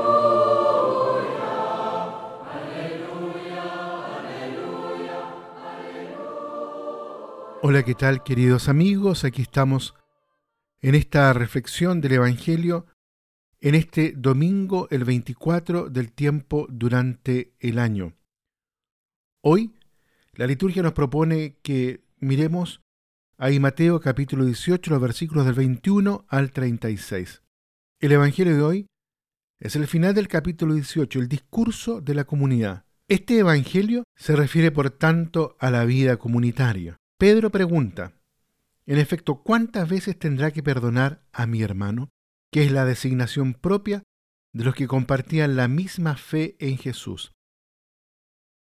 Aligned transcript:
aleluya, 2.53 3.63
aleluya, 4.45 5.19
Hola, 7.63 7.81
¿qué 7.81 7.95
tal 7.95 8.21
queridos 8.21 8.69
amigos? 8.69 9.23
Aquí 9.23 9.41
estamos 9.41 9.95
en 10.79 10.93
esta 10.93 11.33
reflexión 11.33 12.01
del 12.01 12.11
Evangelio 12.11 12.85
en 13.59 13.73
este 13.73 14.13
domingo, 14.15 14.87
el 14.91 15.05
24 15.05 15.89
del 15.89 16.11
tiempo 16.11 16.67
durante 16.69 17.55
el 17.59 17.79
año. 17.79 18.13
Hoy, 19.41 19.73
la 20.33 20.45
liturgia 20.45 20.83
nos 20.83 20.93
propone 20.93 21.57
que 21.63 22.05
miremos 22.19 22.84
ahí 23.37 23.59
Mateo 23.59 23.99
capítulo 23.99 24.45
18, 24.45 24.91
los 24.91 25.01
versículos 25.01 25.45
del 25.45 25.55
21 25.55 26.25
al 26.27 26.51
36. 26.51 27.43
El 27.99 28.11
Evangelio 28.11 28.55
de 28.55 28.61
hoy 28.61 28.87
es 29.59 29.75
el 29.75 29.87
final 29.87 30.13
del 30.13 30.27
capítulo 30.27 30.73
18, 30.73 31.19
el 31.19 31.27
discurso 31.27 32.01
de 32.01 32.15
la 32.15 32.25
comunidad. 32.25 32.85
Este 33.07 33.37
Evangelio 33.39 34.03
se 34.15 34.35
refiere 34.35 34.71
por 34.71 34.89
tanto 34.89 35.55
a 35.59 35.69
la 35.71 35.85
vida 35.85 36.17
comunitaria. 36.17 36.97
Pedro 37.17 37.51
pregunta, 37.51 38.13
en 38.85 38.99
efecto, 38.99 39.43
¿cuántas 39.43 39.89
veces 39.89 40.17
tendrá 40.17 40.51
que 40.51 40.63
perdonar 40.63 41.23
a 41.31 41.45
mi 41.45 41.61
hermano? 41.61 42.09
que 42.55 42.63
es 42.63 42.71
la 42.71 42.85
designación 42.85 43.53
propia 43.53 44.03
de 44.53 44.63
los 44.63 44.75
que 44.75 44.87
compartían 44.87 45.57
la 45.57 45.67
misma 45.67 46.15
fe 46.15 46.55
en 46.59 46.77
Jesús. 46.77 47.33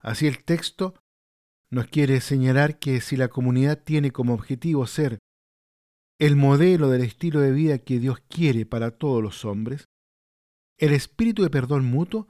Así 0.01 0.27
el 0.27 0.43
texto 0.43 0.95
nos 1.69 1.87
quiere 1.87 2.21
señalar 2.21 2.79
que 2.79 3.01
si 3.01 3.17
la 3.17 3.27
comunidad 3.27 3.83
tiene 3.83 4.11
como 4.11 4.33
objetivo 4.33 4.87
ser 4.87 5.19
el 6.19 6.35
modelo 6.35 6.89
del 6.89 7.01
estilo 7.01 7.41
de 7.41 7.51
vida 7.51 7.77
que 7.77 7.99
Dios 7.99 8.19
quiere 8.27 8.65
para 8.65 8.91
todos 8.91 9.21
los 9.21 9.45
hombres, 9.45 9.85
el 10.77 10.93
espíritu 10.93 11.43
de 11.43 11.49
perdón 11.49 11.85
mutuo 11.85 12.27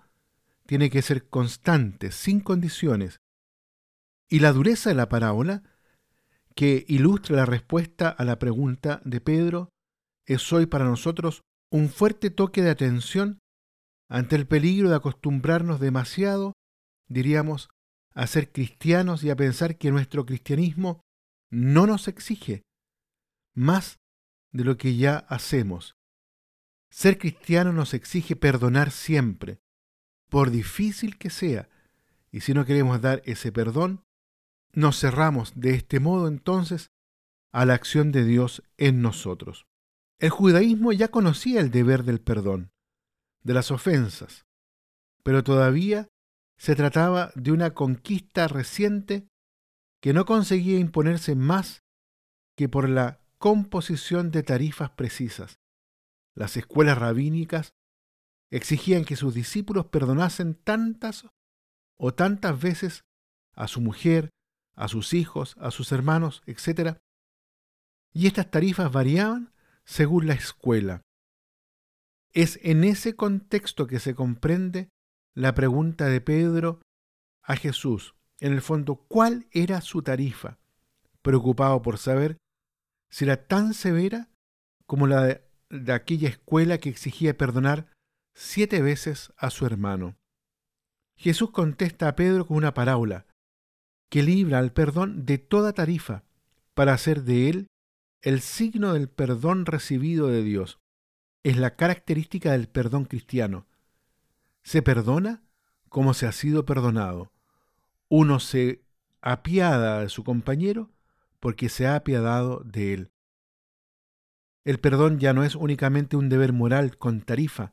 tiene 0.66 0.90
que 0.90 1.02
ser 1.02 1.30
constante, 1.30 2.12
sin 2.12 2.42
condiciones. 2.42 3.20
Y 4.30 4.40
la 4.40 4.52
dureza 4.52 4.90
de 4.90 4.96
la 4.96 5.08
parábola, 5.08 5.64
que 6.56 6.86
ilustra 6.88 7.36
la 7.36 7.46
respuesta 7.46 8.10
a 8.10 8.26
la 8.26 8.40
pregunta 8.40 9.02
de 9.06 9.22
Pedro, 9.22 9.70
es 10.26 10.52
hoy 10.52 10.66
para 10.66 10.86
nosotros 10.86 11.42
un 11.72 11.90
fuerte 11.90 12.30
toque 12.30 12.62
de 12.62 12.70
atención 12.70 13.40
ante 14.10 14.36
el 14.36 14.48
peligro 14.48 14.90
de 14.90 14.96
acostumbrarnos 14.96 15.80
demasiado, 15.80 16.54
diríamos, 17.08 17.70
a 18.18 18.26
ser 18.26 18.52
cristianos 18.52 19.24
y 19.24 19.30
a 19.30 19.36
pensar 19.36 19.78
que 19.78 19.92
nuestro 19.92 20.26
cristianismo 20.26 21.06
no 21.52 21.86
nos 21.86 22.08
exige 22.08 22.64
más 23.54 24.00
de 24.52 24.64
lo 24.64 24.76
que 24.76 24.98
ya 24.98 25.18
hacemos. 25.30 25.96
Ser 26.90 27.20
cristiano 27.20 27.74
nos 27.74 27.94
exige 27.94 28.36
perdonar 28.36 28.90
siempre, 28.90 29.60
por 30.30 30.50
difícil 30.50 31.20
que 31.20 31.30
sea, 31.30 31.70
y 32.32 32.42
si 32.42 32.56
no 32.56 32.66
queremos 32.66 33.02
dar 33.02 33.22
ese 33.24 33.52
perdón, 33.52 34.04
nos 34.74 35.00
cerramos 35.00 35.54
de 35.56 35.76
este 35.76 36.00
modo 36.00 36.28
entonces 36.28 36.90
a 37.52 37.66
la 37.66 37.76
acción 37.76 38.12
de 38.12 38.26
Dios 38.26 38.64
en 38.78 39.04
nosotros. 39.04 39.68
El 40.18 40.32
judaísmo 40.32 40.92
ya 40.92 41.10
conocía 41.10 41.62
el 41.62 41.70
deber 41.70 42.04
del 42.04 42.20
perdón, 42.20 42.72
de 43.44 43.54
las 43.54 43.70
ofensas, 43.70 44.48
pero 45.22 45.44
todavía 45.44 46.10
se 46.58 46.76
trataba 46.76 47.32
de 47.36 47.52
una 47.52 47.74
conquista 47.74 48.48
reciente 48.48 49.28
que 50.02 50.14
no 50.14 50.26
conseguía 50.26 50.80
imponerse 50.80 51.36
más 51.36 51.84
que 52.56 52.68
por 52.68 52.90
la 52.90 53.20
composición 53.38 54.32
de 54.32 54.44
tarifas 54.44 54.92
precisas. 54.92 55.60
Las 56.36 56.58
escuelas 56.58 56.98
rabínicas 56.98 57.74
exigían 58.52 59.06
que 59.06 59.16
sus 59.16 59.34
discípulos 59.34 59.88
perdonasen 59.88 60.56
tantas 60.56 61.28
o 61.98 62.14
tantas 62.14 62.60
veces 62.60 63.04
a 63.54 63.68
su 63.68 63.82
mujer, 63.82 64.30
a 64.76 64.88
sus 64.88 65.14
hijos, 65.14 65.56
a 65.60 65.72
sus 65.72 65.92
hermanos, 65.92 66.44
etc. 66.46 66.98
Y 68.14 68.28
estas 68.28 68.50
tarifas 68.50 68.92
variaban 68.92 69.54
según 69.84 70.28
la 70.28 70.34
escuela. 70.34 71.02
Es 72.34 72.60
en 72.62 72.84
ese 72.84 73.16
contexto 73.16 73.88
que 73.88 74.00
se 74.00 74.14
comprende 74.14 74.90
la 75.38 75.54
pregunta 75.54 76.08
de 76.08 76.20
Pedro 76.20 76.82
a 77.44 77.56
Jesús. 77.56 78.16
En 78.40 78.54
el 78.54 78.62
fondo, 78.62 78.96
¿cuál 78.96 79.46
era 79.52 79.82
su 79.82 80.02
tarifa? 80.02 80.58
Preocupado 81.22 81.84
por 81.84 82.00
saber 82.00 82.38
si 83.12 83.26
era 83.26 83.46
tan 83.46 83.76
severa 83.76 84.30
como 84.88 85.06
la 85.06 85.24
de, 85.24 85.44
de 85.70 85.94
aquella 85.94 86.28
escuela 86.28 86.80
que 86.80 86.90
exigía 86.90 87.38
perdonar 87.38 87.94
siete 88.34 88.82
veces 88.82 89.32
a 89.38 89.52
su 89.52 89.68
hermano. 89.68 90.16
Jesús 91.20 91.52
contesta 91.52 92.08
a 92.08 92.16
Pedro 92.16 92.48
con 92.48 92.58
una 92.58 92.74
parábola 92.74 93.28
que 94.10 94.24
libra 94.24 94.58
al 94.58 94.74
perdón 94.74 95.28
de 95.28 95.38
toda 95.38 95.74
tarifa 95.74 96.24
para 96.74 96.94
hacer 96.94 97.22
de 97.24 97.50
él 97.50 97.68
el 98.24 98.42
signo 98.42 98.94
del 98.94 99.08
perdón 99.08 99.68
recibido 99.68 100.30
de 100.30 100.42
Dios. 100.42 100.80
Es 101.44 101.58
la 101.58 101.76
característica 101.76 102.54
del 102.54 102.68
perdón 102.68 103.06
cristiano. 103.06 103.68
Se 104.68 104.82
perdona 104.82 105.42
como 105.88 106.14
se 106.14 106.28
ha 106.28 106.34
sido 106.34 106.66
perdonado. 106.66 107.32
Uno 108.10 108.42
se 108.42 108.84
apiada 109.22 110.02
de 110.02 110.10
su 110.10 110.26
compañero 110.26 110.92
porque 111.40 111.70
se 111.70 111.88
ha 111.88 111.96
apiadado 111.96 112.64
de 112.66 112.94
él. 112.94 113.12
El 114.66 114.82
perdón 114.82 115.20
ya 115.20 115.32
no 115.32 115.46
es 115.46 115.56
únicamente 115.56 116.18
un 116.18 116.28
deber 116.28 116.52
moral 116.52 116.98
con 116.98 117.22
tarifa, 117.22 117.72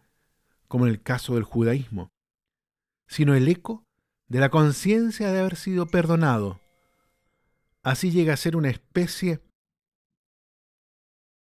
como 0.68 0.86
en 0.86 0.92
el 0.92 1.02
caso 1.02 1.34
del 1.34 1.42
judaísmo, 1.42 2.12
sino 3.08 3.34
el 3.34 3.48
eco 3.48 3.84
de 4.28 4.38
la 4.38 4.50
conciencia 4.50 5.32
de 5.32 5.40
haber 5.40 5.56
sido 5.56 5.86
perdonado. 5.86 6.60
Así 7.82 8.12
llega 8.12 8.34
a 8.34 8.36
ser 8.36 8.54
una 8.54 8.70
especie 8.70 9.40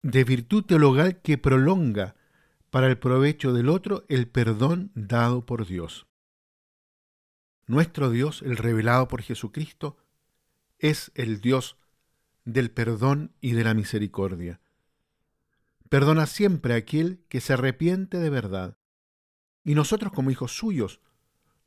de 0.00 0.24
virtud 0.24 0.64
teologal 0.64 1.20
que 1.20 1.36
prolonga 1.36 2.16
para 2.72 2.86
el 2.86 2.96
provecho 2.96 3.52
del 3.52 3.68
otro 3.68 4.06
el 4.08 4.28
perdón 4.28 4.92
dado 4.94 5.44
por 5.44 5.66
Dios. 5.66 6.06
Nuestro 7.66 8.08
Dios, 8.08 8.40
el 8.40 8.56
revelado 8.56 9.08
por 9.08 9.20
Jesucristo, 9.20 9.98
es 10.78 11.12
el 11.14 11.42
Dios 11.42 11.76
del 12.46 12.70
perdón 12.70 13.34
y 13.42 13.52
de 13.52 13.64
la 13.64 13.74
misericordia. 13.74 14.62
Perdona 15.90 16.24
siempre 16.24 16.72
a 16.72 16.78
aquel 16.78 17.22
que 17.28 17.42
se 17.42 17.52
arrepiente 17.52 18.16
de 18.18 18.30
verdad. 18.30 18.78
Y 19.64 19.74
nosotros 19.74 20.10
como 20.10 20.30
hijos 20.30 20.56
suyos 20.56 21.02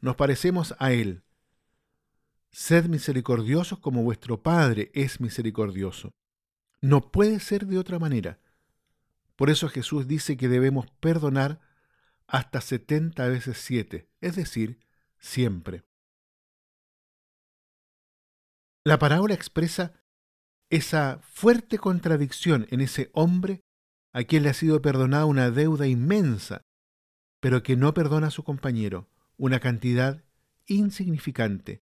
nos 0.01 0.16
parecemos 0.16 0.73
a 0.79 0.91
Él. 0.91 1.22
Sed 2.49 2.87
misericordiosos 2.87 3.77
como 3.77 4.01
vuestro 4.01 4.41
Padre 4.41 4.89
es 4.95 5.22
misericordioso. 5.22 6.16
No 6.81 7.11
puede 7.11 7.39
ser 7.39 7.67
de 7.67 7.77
otra 7.77 7.99
manera. 7.99 8.39
Por 9.35 9.50
eso 9.50 9.69
Jesús 9.69 10.07
dice 10.07 10.38
que 10.38 10.47
debemos 10.47 10.88
perdonar 11.00 11.59
hasta 12.28 12.62
setenta 12.62 13.28
veces 13.28 13.57
siete, 13.57 14.09
es 14.22 14.35
decir, 14.35 14.79
siempre. 15.19 15.84
La 18.84 19.00
parábola 19.00 19.34
expresa 19.34 19.94
esa 20.69 21.19
fuerte 21.23 21.78
contradicción 21.78 22.68
en 22.69 22.81
ese 22.81 23.09
hombre 23.13 23.62
a 24.13 24.23
quien 24.23 24.44
le 24.44 24.50
ha 24.50 24.53
sido 24.53 24.81
perdonada 24.81 25.25
una 25.25 25.52
deuda 25.52 25.88
inmensa, 25.88 26.62
pero 27.40 27.63
que 27.63 27.75
no 27.75 27.94
perdona 27.94 28.28
a 28.28 28.31
su 28.31 28.44
compañero 28.44 29.09
una 29.38 29.59
cantidad 29.59 30.23
insignificante, 30.67 31.81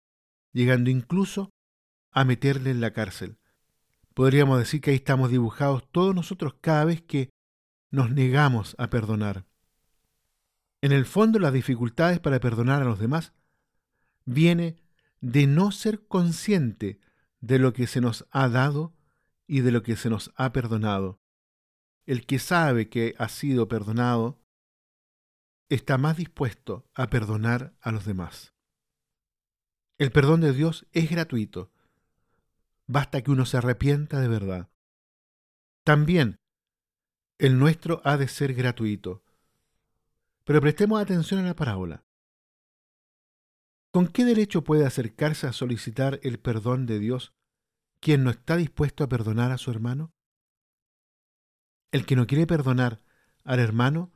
llegando 0.52 0.90
incluso 0.90 1.50
a 2.10 2.24
meterle 2.24 2.70
en 2.70 2.80
la 2.80 2.92
cárcel. 2.92 3.38
Podríamos 4.14 4.58
decir 4.58 4.80
que 4.80 4.90
ahí 4.90 4.96
estamos 4.96 5.30
dibujados 5.30 5.90
todos 5.90 6.14
nosotros 6.14 6.54
cada 6.60 6.84
vez 6.84 7.02
que 7.02 7.30
nos 7.92 8.10
negamos 8.10 8.74
a 8.78 8.90
perdonar. 8.90 9.46
En 10.80 10.90
el 10.90 11.06
fondo 11.06 11.38
las 11.38 11.52
dificultades 11.52 12.18
para 12.18 12.40
perdonar 12.40 12.82
a 12.82 12.84
los 12.84 12.98
demás 12.98 13.32
viene 14.24 14.82
de 15.20 15.46
no 15.46 15.70
ser 15.70 16.04
consciente 16.08 16.98
de 17.40 17.60
lo 17.60 17.72
que 17.72 17.86
se 17.86 18.00
nos 18.00 18.26
ha 18.32 18.48
dado 18.48 18.92
y 19.46 19.60
de 19.60 19.70
lo 19.70 19.84
que 19.84 19.94
se 19.94 20.10
nos 20.10 20.32
ha 20.34 20.52
perdonado. 20.52 21.20
El 22.04 22.26
que 22.26 22.40
sabe 22.40 22.88
que 22.88 23.14
ha 23.18 23.28
sido 23.28 23.68
perdonado 23.68 24.42
está 25.68 25.98
más 25.98 26.16
dispuesto 26.16 26.90
a 26.94 27.06
perdonar 27.06 27.76
a 27.80 27.92
los 27.92 28.04
demás. 28.04 28.52
El 29.98 30.10
perdón 30.10 30.40
de 30.40 30.52
Dios 30.52 30.88
es 30.90 31.08
gratuito 31.08 31.70
basta 32.92 33.22
que 33.22 33.30
uno 33.30 33.46
se 33.46 33.56
arrepienta 33.56 34.20
de 34.20 34.28
verdad. 34.28 34.68
También 35.84 36.40
el 37.42 37.58
nuestro 37.58 38.00
ha 38.04 38.16
de 38.16 38.28
ser 38.28 38.54
gratuito. 38.54 39.24
Pero 40.44 40.60
prestemos 40.60 41.02
atención 41.02 41.40
a 41.40 41.42
la 41.42 41.56
parábola. 41.56 42.04
¿Con 43.90 44.06
qué 44.06 44.24
derecho 44.24 44.62
puede 44.62 44.86
acercarse 44.86 45.48
a 45.48 45.52
solicitar 45.52 46.20
el 46.22 46.38
perdón 46.38 46.86
de 46.86 47.00
Dios 47.00 47.34
quien 47.98 48.22
no 48.22 48.30
está 48.30 48.56
dispuesto 48.56 49.02
a 49.02 49.08
perdonar 49.08 49.50
a 49.50 49.58
su 49.58 49.72
hermano? 49.72 50.12
El 51.90 52.06
que 52.06 52.14
no 52.14 52.28
quiere 52.28 52.46
perdonar 52.46 53.02
al 53.42 53.58
hermano 53.58 54.12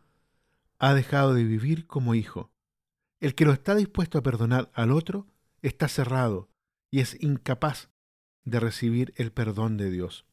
ha 0.78 0.94
dejado 0.94 1.34
de 1.34 1.42
vivir 1.42 1.88
como 1.88 2.14
hijo. 2.14 2.52
El 3.18 3.34
que 3.34 3.44
no 3.44 3.52
está 3.52 3.74
dispuesto 3.74 4.18
a 4.18 4.22
perdonar 4.22 4.70
al 4.72 4.92
otro 4.92 5.26
está 5.62 5.88
cerrado 5.88 6.48
y 6.92 7.00
es 7.00 7.20
incapaz 7.20 7.90
de 8.44 8.60
recibir 8.60 9.12
el 9.16 9.32
perdón 9.32 9.78
de 9.78 9.90
Dios. 9.90 10.26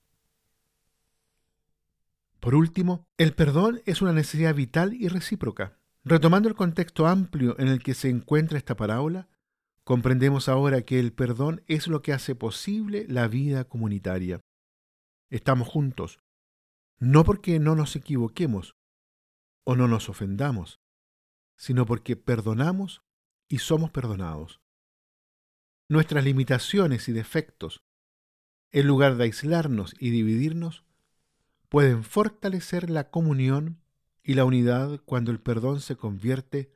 Por 2.43 2.55
último, 2.55 3.07
el 3.17 3.33
perdón 3.33 3.81
es 3.85 4.01
una 4.01 4.11
necesidad 4.11 4.53
vital 4.53 4.93
y 4.93 5.07
recíproca. 5.07 5.79
Retomando 6.03 6.49
el 6.49 6.55
contexto 6.55 7.07
amplio 7.07 7.57
en 7.57 7.69
el 7.69 7.81
que 7.81 7.93
se 7.93 8.09
encuentra 8.09 8.57
esta 8.57 8.75
parábola, 8.75 9.29
comprendemos 9.85 10.49
ahora 10.49 10.81
que 10.81 10.99
el 10.99 11.13
perdón 11.13 11.63
es 11.67 11.87
lo 11.87 12.01
que 12.01 12.11
hace 12.11 12.35
posible 12.35 13.05
la 13.07 13.29
vida 13.29 13.63
comunitaria. 13.63 14.41
Estamos 15.29 15.69
juntos, 15.69 16.19
no 16.99 17.23
porque 17.23 17.59
no 17.59 17.75
nos 17.75 17.95
equivoquemos 17.95 18.75
o 19.63 19.77
no 19.77 19.87
nos 19.87 20.09
ofendamos, 20.09 20.81
sino 21.55 21.85
porque 21.85 22.17
perdonamos 22.17 23.03
y 23.47 23.59
somos 23.59 23.89
perdonados. 23.89 24.59
Nuestras 25.87 26.25
limitaciones 26.25 27.07
y 27.07 27.13
defectos, 27.13 27.85
en 28.73 28.85
lugar 28.85 29.15
de 29.15 29.23
aislarnos 29.23 29.95
y 29.97 30.09
dividirnos, 30.09 30.83
pueden 31.73 32.03
fortalecer 32.03 32.91
la 32.91 33.09
comunión 33.09 33.81
y 34.21 34.35
la 34.35 34.45
unidad 34.45 35.01
cuando 35.05 35.31
el 35.31 35.39
perdón 35.39 35.81
se 35.81 35.95
convierte 35.95 36.71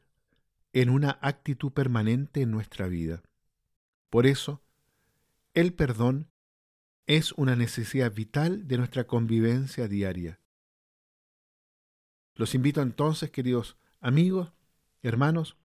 en 0.73 0.89
una 0.89 1.19
actitud 1.21 1.71
permanente 1.71 2.41
en 2.41 2.49
nuestra 2.49 2.87
vida. 2.87 3.21
Por 4.09 4.25
eso, 4.25 4.63
el 5.53 5.75
perdón 5.75 6.31
es 7.05 7.31
una 7.33 7.55
necesidad 7.55 8.11
vital 8.11 8.67
de 8.67 8.79
nuestra 8.79 9.05
convivencia 9.05 9.87
diaria. 9.87 10.39
Los 12.33 12.55
invito 12.55 12.81
entonces, 12.81 13.29
queridos 13.29 13.77
amigos, 13.99 14.51
hermanos, 15.03 15.57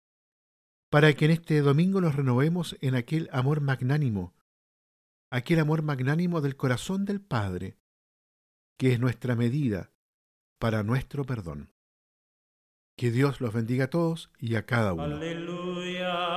para 0.91 1.11
que 1.15 1.25
en 1.25 1.31
este 1.31 1.63
domingo 1.63 2.03
nos 2.03 2.17
renovemos 2.17 2.77
en 2.83 2.95
aquel 2.95 3.31
amor 3.33 3.63
magnánimo, 3.63 4.35
aquel 5.31 5.59
amor 5.59 5.81
magnánimo 5.81 6.43
del 6.43 6.55
corazón 6.55 7.07
del 7.07 7.23
Padre, 7.23 7.79
que 8.77 8.93
es 8.93 9.01
nuestra 9.01 9.37
medida 9.37 9.93
para 10.59 10.83
nuestro 10.83 11.25
perdón. 11.25 11.73
Que 12.97 13.11
Dios 13.11 13.41
los 13.41 13.53
bendiga 13.53 13.87
a 13.87 13.91
todos 13.91 14.31
y 14.39 14.55
a 14.55 14.67
cada 14.67 14.93
uno. 14.93 15.05
Aleluya. 15.05 16.32